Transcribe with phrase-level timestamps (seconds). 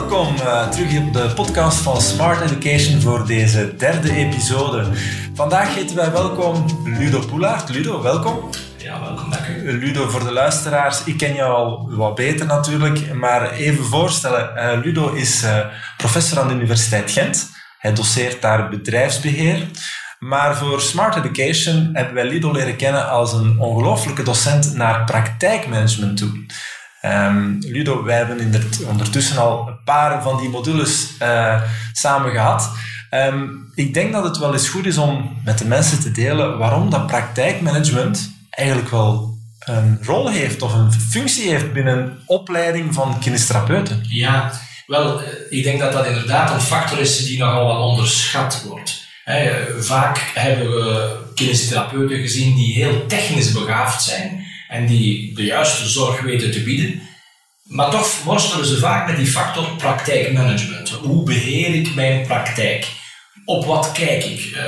[0.00, 4.86] welkom uh, terug op de podcast van Smart Education voor deze derde episode.
[5.34, 7.68] Vandaag heten wij welkom Ludo Poelaert.
[7.68, 8.50] Ludo, welkom.
[8.76, 9.78] Ja, welkom, dank u.
[9.78, 14.52] Ludo, voor de luisteraars, ik ken jou al wat beter natuurlijk, maar even voorstellen.
[14.56, 15.58] Uh, Ludo is uh,
[15.96, 17.50] professor aan de Universiteit Gent.
[17.78, 19.66] Hij doseert daar bedrijfsbeheer.
[20.18, 26.16] Maar voor Smart Education hebben wij Ludo leren kennen als een ongelooflijke docent naar praktijkmanagement
[26.16, 26.46] toe.
[27.06, 32.70] Um, Ludo, wij hebben ondertussen al een paar van die modules uh, samen gehad.
[33.10, 36.58] Um, ik denk dat het wel eens goed is om met de mensen te delen
[36.58, 43.18] waarom dat praktijkmanagement eigenlijk wel een rol heeft of een functie heeft binnen opleiding van
[43.18, 44.00] kinestherapeuten.
[44.08, 44.52] Ja,
[44.86, 49.04] wel, eh, ik denk dat dat inderdaad een factor is die nogal wat onderschat wordt.
[49.78, 56.20] vaak hebben we kinestherapeuten gezien die heel technisch begaafd zijn en die de juiste zorg
[56.20, 57.00] weten te bieden.
[57.62, 60.88] Maar toch worstelen ze vaak met die factor praktijkmanagement.
[60.90, 62.86] Hoe beheer ik mijn praktijk?
[63.44, 64.44] Op wat kijk ik?
[64.54, 64.62] Uh,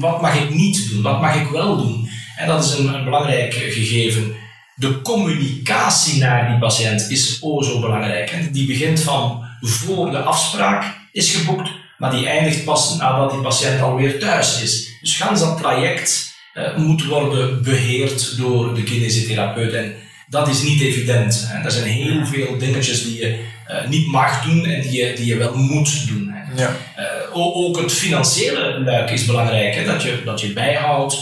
[0.00, 1.02] wat mag ik niet doen?
[1.02, 2.08] Wat mag ik wel doen?
[2.36, 4.34] En dat is een, een belangrijk gegeven.
[4.74, 8.30] De communicatie naar die patiënt is o zo belangrijk.
[8.30, 13.40] En die begint van voor de afspraak is geboekt, maar die eindigt pas nadat die
[13.40, 14.98] patiënt alweer thuis is.
[15.00, 16.34] Dus gans dat traject
[16.76, 19.72] moet worden beheerd door de kinesitherapeut.
[19.72, 19.94] En
[20.28, 21.46] dat is niet evident.
[21.48, 21.64] Hè.
[21.64, 23.38] Er zijn heel veel dingetjes die je
[23.70, 26.30] uh, niet mag doen en die je, die je wel moet doen.
[26.32, 26.62] Hè.
[26.62, 26.76] Ja.
[26.98, 29.74] Uh, ook het financiële luik is belangrijk.
[29.74, 29.84] Hè.
[29.84, 31.18] Dat, je, dat je bijhoudt,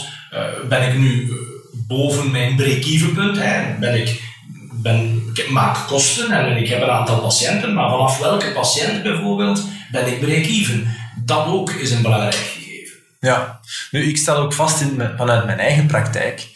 [0.69, 1.31] ben ik nu
[1.87, 3.37] boven mijn break-even punt?
[3.39, 3.79] Hè.
[3.79, 4.21] Ben ik,
[4.71, 9.63] ben, ik maak kosten en ik heb een aantal patiënten, maar vanaf welke patiënt bijvoorbeeld
[9.91, 10.87] ben ik break-even?
[11.25, 12.63] Dat ook is een belangrijk
[13.25, 13.59] ja,
[13.91, 16.47] nu ik stel ook vast in, vanuit mijn eigen praktijk,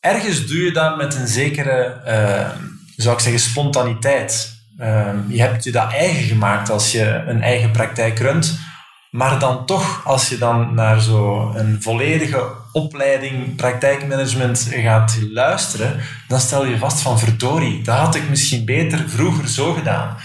[0.00, 2.48] ergens doe je dat met een zekere, uh,
[2.96, 4.60] zou ik zeggen, spontaniteit.
[4.80, 8.58] Uh, je hebt je dat eigen gemaakt als je een eigen praktijk runt,
[9.10, 16.66] maar dan toch, als je dan naar zo'n volledige opleiding praktijkmanagement gaat luisteren, dan stel
[16.66, 20.16] je vast van verdorie, dat had ik misschien beter vroeger zo gedaan.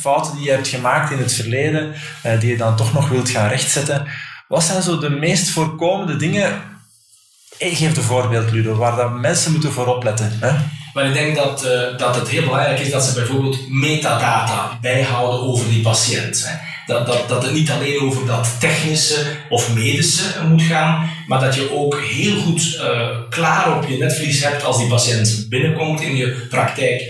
[0.00, 1.94] fouten die je hebt gemaakt in het verleden,
[2.26, 4.06] uh, die je dan toch nog wilt gaan rechtzetten,
[4.48, 6.62] wat zijn zo de meest voorkomende dingen?
[7.58, 10.38] Ik geef een voorbeeld, Ludo, waar dat mensen moeten voor opletten.
[10.40, 10.52] Hè?
[10.94, 15.40] Maar ik denk dat, uh, dat het heel belangrijk is dat ze bijvoorbeeld metadata bijhouden
[15.40, 16.44] over die patiënt.
[16.46, 16.56] Hè.
[16.86, 21.54] Dat, dat, dat het niet alleen over dat technische of medische moet gaan, maar dat
[21.54, 26.16] je ook heel goed uh, klaar op je netvlies hebt als die patiënt binnenkomt in
[26.16, 27.02] je praktijk.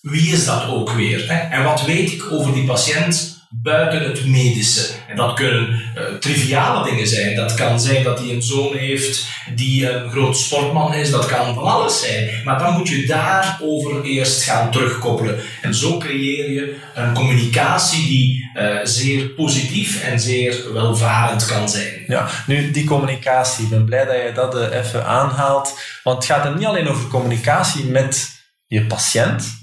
[0.00, 1.32] Wie is dat ook weer?
[1.32, 1.38] Hè?
[1.56, 4.88] En wat weet ik over die patiënt buiten het medische.
[5.08, 7.36] En dat kunnen uh, triviale dingen zijn.
[7.36, 11.10] Dat kan zijn dat hij een zoon heeft die een groot sportman is.
[11.10, 12.30] Dat kan van alles zijn.
[12.44, 15.38] Maar dan moet je daarover eerst gaan terugkoppelen.
[15.62, 22.04] En zo creëer je een communicatie die uh, zeer positief en zeer welvarend kan zijn.
[22.06, 23.64] Ja, nu die communicatie.
[23.64, 25.78] Ik ben blij dat je dat uh, even aanhaalt.
[26.02, 29.61] Want het gaat er niet alleen over communicatie met je patiënt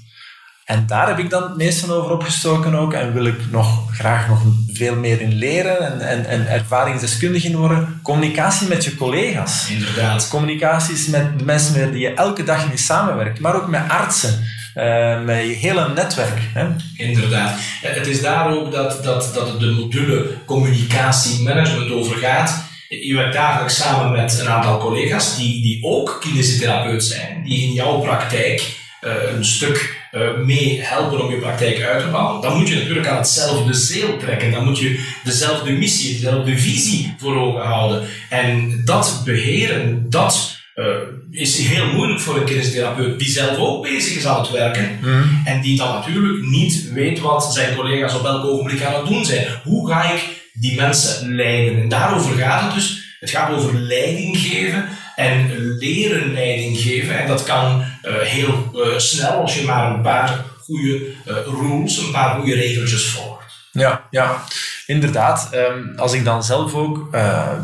[0.70, 2.92] en daar heb ik dan het meest van over opgestoken ook.
[2.92, 4.40] En wil ik nog graag nog
[4.72, 8.00] veel meer in leren en, en, en ervaringsdeskundig in worden.
[8.02, 9.70] Communicatie met je collega's.
[9.70, 10.28] Inderdaad.
[10.28, 13.40] Communicaties met de mensen met die je elke dag mee samenwerkt.
[13.40, 14.44] Maar ook met artsen.
[14.76, 16.40] Uh, met je hele netwerk.
[16.54, 16.66] Hè?
[16.96, 17.58] Inderdaad.
[17.82, 22.64] Het is daar ook dat, dat, dat de module communicatie management over gaat.
[22.88, 27.72] Je werkt dagelijks samen met een aantal collega's die, die ook kinesitherapeut zijn, die in
[27.72, 32.58] jouw praktijk uh, een stuk uh, mee helpen om je praktijk uit te bouwen, dan
[32.58, 34.50] moet je natuurlijk aan hetzelfde zeel trekken.
[34.50, 38.08] Dan moet je dezelfde missie, dezelfde visie voor ogen houden.
[38.28, 40.86] En dat beheren, dat uh,
[41.30, 44.98] is heel moeilijk voor een kinesitherapeut die zelf ook bezig is aan het werken.
[45.00, 45.22] Mhm.
[45.44, 49.24] En die dan natuurlijk niet weet wat zijn collega's op elk ogenblik aan het doen
[49.24, 49.46] zijn.
[49.64, 51.82] Hoe ga ik die mensen leiden?
[51.82, 53.08] En daarover gaat het dus.
[53.20, 54.88] Het gaat over leiding geven
[55.20, 57.18] en leren leiding geven.
[57.18, 61.98] En dat kan uh, heel uh, snel als je maar een paar goede uh, rules,
[61.98, 63.38] een paar goede regeltjes volgt.
[63.72, 64.44] Ja, ja,
[64.86, 65.50] inderdaad.
[65.54, 67.10] Um, als ik dan zelf ook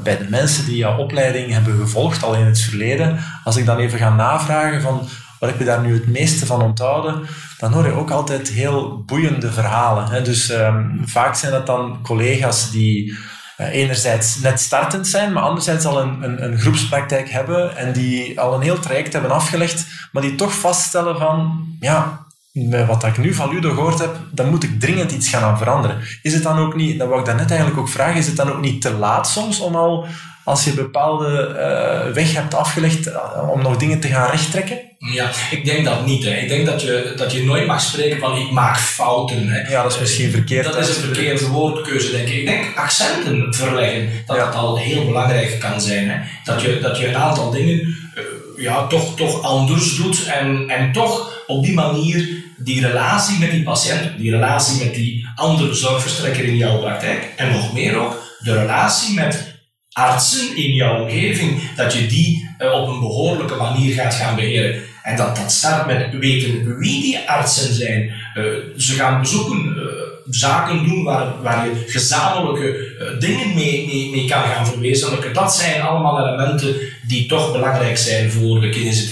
[0.02, 3.78] bij de mensen die jouw opleiding hebben gevolgd, al in het verleden, als ik dan
[3.78, 5.08] even ga navragen van
[5.38, 7.26] wat heb je daar nu het meeste van onthouden,
[7.58, 10.08] dan hoor je ook altijd heel boeiende verhalen.
[10.08, 10.22] Hè?
[10.22, 13.16] Dus um, vaak zijn dat dan collega's die
[13.56, 18.54] enerzijds net startend zijn, maar anderzijds al een, een, een, groepspraktijk hebben en die al
[18.54, 22.25] een heel traject hebben afgelegd, maar die toch vaststellen van, ja,
[22.56, 25.58] met wat ik nu van Ludo gehoord heb, dan moet ik dringend iets gaan aan
[25.58, 25.98] veranderen.
[26.22, 28.52] Is het dan ook niet, dat wou ik daarnet eigenlijk ook vragen, is het dan
[28.52, 30.06] ook niet te laat soms om al
[30.44, 34.78] als je een bepaalde uh, weg hebt afgelegd uh, om nog dingen te gaan rechttrekken?
[34.98, 36.24] Ja, ik denk dat niet.
[36.24, 36.30] Hè.
[36.30, 39.48] Ik denk dat je, dat je nooit mag spreken van ik maak fouten.
[39.48, 39.70] Hè.
[39.70, 40.64] Ja, dat is misschien verkeerd.
[40.64, 42.34] Dat is een verkeerde woordkeuze, denk ik.
[42.34, 46.10] Ik denk accenten verleggen, dat dat al heel belangrijk kan zijn.
[46.10, 46.18] Hè.
[46.44, 48.22] Dat, je, dat je een aantal dingen uh,
[48.56, 53.62] ja, toch, toch anders doet en, en toch op die manier die relatie met die
[53.62, 58.58] patiënt, die relatie met die andere zorgverstrekker in jouw praktijk en nog meer ook, de
[58.58, 59.54] relatie met
[59.92, 64.82] artsen in jouw omgeving, dat je die uh, op een behoorlijke manier gaat gaan beheren.
[65.02, 68.12] En dat, dat start met weten wie die artsen zijn.
[68.34, 68.44] Uh,
[68.76, 69.82] ze gaan bezoeken, uh,
[70.30, 75.32] zaken doen waar, waar je gezamenlijke dingen mee, mee, mee kan gaan verwezenlijken.
[75.32, 76.76] Dat zijn allemaal elementen
[77.06, 79.08] die toch belangrijk zijn voor de klinische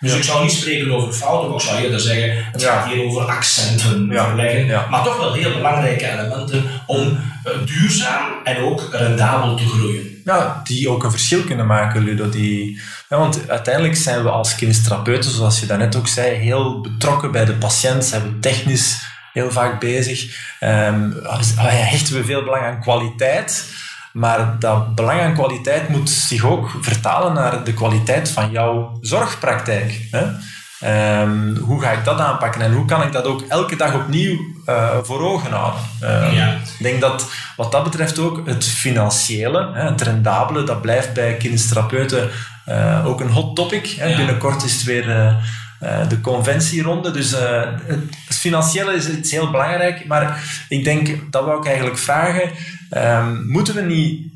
[0.00, 3.04] Dus ik zou niet spreken over fouten, maar ik zou eerder zeggen, het gaat hier
[3.04, 4.90] over accenten verleggen.
[4.90, 10.22] Maar toch wel heel belangrijke elementen om uh, duurzaam en ook rendabel te groeien.
[10.24, 12.28] Ja, die ook een verschil kunnen maken, Ludo.
[12.28, 17.32] Die, ja, want uiteindelijk zijn we als kinestherapeuten, zoals je daarnet ook zei, heel betrokken
[17.32, 18.98] bij de patiënt, zijn we technisch
[19.32, 20.36] heel vaak bezig.
[20.60, 21.16] Um,
[21.56, 23.64] hechten we veel belang aan kwaliteit.
[24.12, 30.08] Maar dat belang aan kwaliteit moet zich ook vertalen naar de kwaliteit van jouw zorgpraktijk.
[30.10, 30.26] Hè?
[31.22, 34.38] Um, hoe ga ik dat aanpakken en hoe kan ik dat ook elke dag opnieuw
[34.66, 35.80] uh, voor ogen houden?
[36.02, 36.52] Um, ja.
[36.52, 41.36] Ik denk dat wat dat betreft ook het financiële, hè, het rendabele, dat blijft bij
[41.36, 42.30] kinestherapeuten
[42.68, 43.86] uh, ook een hot topic.
[43.86, 44.06] Hè.
[44.06, 44.16] Ja.
[44.16, 45.36] Binnenkort is het weer
[45.82, 47.10] uh, de conventieronde.
[47.10, 47.30] Dus
[48.26, 50.06] het financiële is iets heel belangrijk.
[50.06, 52.50] Maar ik denk, dat wou ik eigenlijk vragen.
[52.96, 54.28] Um, moeten we niet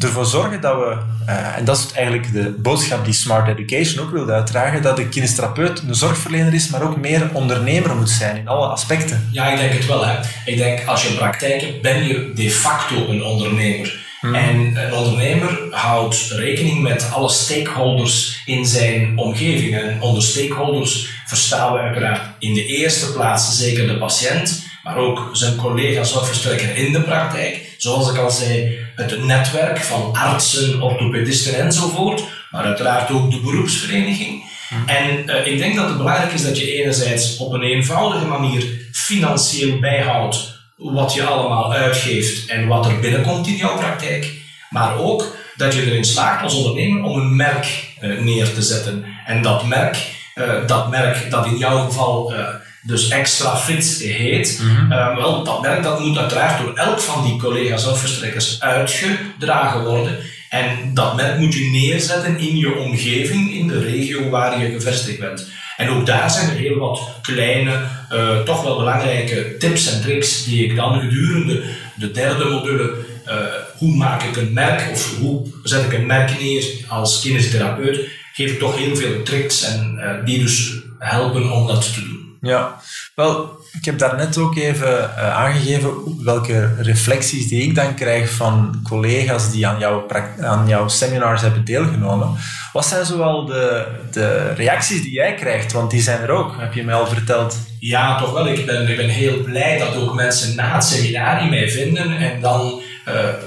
[0.00, 0.96] ervoor zorgen dat we,
[1.28, 5.08] uh, en dat is eigenlijk de boodschap die Smart Education ook wil uitdragen, dat de
[5.08, 9.28] kinestherapeut een zorgverlener is, maar ook meer ondernemer moet zijn in alle aspecten.
[9.32, 10.06] Ja, ik denk het wel.
[10.06, 10.18] Hè.
[10.44, 14.05] Ik denk, als je praktijk hebt, ben je de facto een ondernemer.
[14.26, 14.34] Hmm.
[14.34, 19.76] En een ondernemer houdt rekening met alle stakeholders in zijn omgeving.
[19.76, 25.30] En onder stakeholders verstaan we uiteraard in de eerste plaats zeker de patiënt, maar ook
[25.32, 27.74] zijn collega zorgverstrekker in de praktijk.
[27.76, 34.44] Zoals ik al zei, het netwerk van artsen, orthopedisten enzovoort, maar uiteraard ook de beroepsvereniging.
[34.68, 34.88] Hm.
[34.88, 38.64] En uh, ik denk dat het belangrijk is dat je enerzijds op een eenvoudige manier
[38.92, 44.32] financieel bijhoudt wat je allemaal uitgeeft en wat er binnenkomt in jouw praktijk,
[44.70, 49.04] maar ook dat je erin slaagt als ondernemer om een merk uh, neer te zetten.
[49.26, 49.96] En dat merk,
[50.34, 52.34] uh, dat merk dat in jouw geval
[52.82, 54.60] dus extra fit heet.
[54.62, 60.18] Mm wel, dat merk dat moet uiteraard door elk van die collega's zorgverstrekkers uitgedragen worden.
[60.48, 65.18] En dat merk moet je neerzetten in je omgeving, in de regio waar je gevestigd
[65.18, 65.48] bent.
[65.76, 67.80] En ook daar zijn er heel wat kleine,
[68.12, 71.62] uh, toch wel belangrijke tips en tricks die ik dan gedurende
[71.94, 72.94] de derde module,
[73.26, 73.34] uh,
[73.76, 78.50] hoe maak ik een merk of hoe zet ik een merk neer als kinesitherapeut, geef
[78.52, 82.25] ik toch heel veel tricks en uh, die dus helpen om dat te doen.
[82.46, 82.80] Ja,
[83.14, 88.80] wel, ik heb daarnet ook even uh, aangegeven welke reflecties die ik dan krijg van
[88.88, 90.06] collega's die aan jouw,
[90.40, 92.36] aan jouw seminars hebben deelgenomen.
[92.72, 95.72] Wat zijn zoal de, de reacties die jij krijgt?
[95.72, 97.56] Want die zijn er ook, heb je mij al verteld.
[97.78, 98.48] Ja, toch wel.
[98.48, 102.40] Ik ben, ik ben heel blij dat ook mensen na het seminar mij vinden en
[102.40, 102.80] dan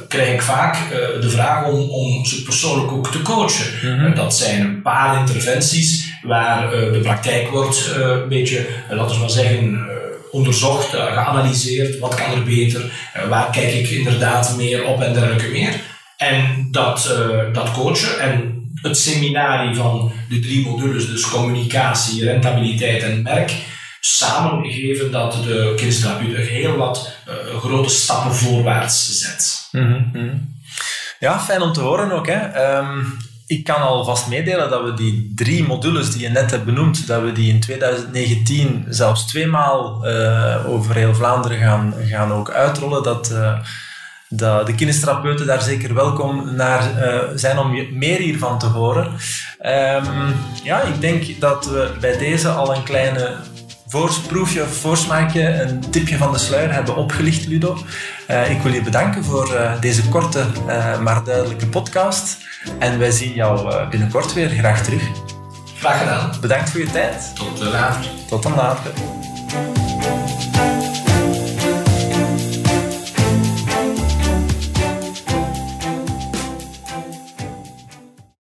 [0.07, 3.65] krijg ik vaak uh, de vraag om, om ze persoonlijk ook te coachen.
[3.81, 4.15] Mm -hmm.
[4.15, 9.29] dat zijn een paar interventies waar uh, de praktijk wordt een beetje, laten we maar
[9.29, 9.87] zeggen,
[10.31, 11.99] onderzocht, geanalyseerd.
[11.99, 12.91] Wat kan er beter?
[13.29, 15.73] waar kijk ik inderdaad meer op en dergelijke meer?
[16.17, 17.17] En dat,
[17.53, 23.53] dat coachen en het seminarie van de drie modules, dus communicatie, rentabiliteit en merk,
[23.99, 29.67] samengeven dat de kinestherapie heel wat uh, grote stappen voorwaarts zet.
[29.71, 30.57] Mm -hmm.
[31.19, 32.27] Ja, fijn om te horen ook.
[32.27, 32.77] Hè.
[32.77, 37.07] Um, ik kan alvast meedelen dat we die drie modules die je net hebt benoemd,
[37.07, 43.03] dat we die in 2019 zelfs tweemaal uh, over heel Vlaanderen gaan, gaan ook uitrollen.
[43.03, 43.33] Dat,
[44.29, 46.83] dat de kinesterapeuten daar zeker welkom naar
[47.35, 49.05] zijn om meer hiervan te horen.
[49.61, 53.35] Um, ja, ik denk dat we bij deze al een kleine
[53.89, 57.77] voorproefje of voorsmaakje, een tipje van de sluier hebben opgelicht, Ludo.
[58.29, 62.37] Uh, ik wil je bedanken voor uh, deze korte, uh, maar duidelijke podcast.
[62.79, 65.03] En wij zien jou binnenkort weer graag terug.
[65.77, 66.31] Graag gedaan.
[66.41, 67.35] Bedankt voor je tijd.
[67.35, 68.09] Tot later.
[68.27, 68.91] Tot dan later.